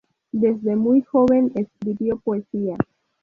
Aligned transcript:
Desde 0.31 0.75
muy 0.75 1.03
joven, 1.03 1.51
escribió 1.53 2.17
poesía. 2.17 2.75